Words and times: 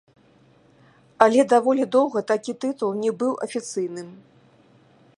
Але 1.25 1.41
даволі 1.53 1.85
доўга 1.97 2.19
такі 2.33 2.57
тытул 2.65 2.91
не 3.05 3.11
быў 3.23 3.39
афіцыйным. 3.49 4.09